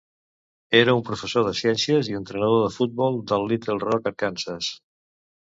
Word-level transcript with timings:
Era 0.79 0.95
un 0.99 1.03
professor 1.09 1.45
de 1.49 1.51
ciències 1.59 2.09
i 2.13 2.17
entrenador 2.21 2.63
de 2.65 2.71
futbol 2.79 3.21
de 3.33 3.39
Little 3.53 3.79
Rock, 3.85 4.11
Arkansas. 4.13 4.73